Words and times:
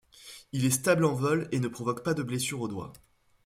Il 0.51 0.65
est 0.65 0.71
stable 0.71 1.05
en 1.05 1.13
vol 1.13 1.47
et 1.51 1.59
ne 1.59 1.67
provoque 1.67 2.03
pas 2.03 2.15
de 2.15 2.23
blessures 2.23 2.61
aux 2.61 2.67
doigts. 2.67 2.91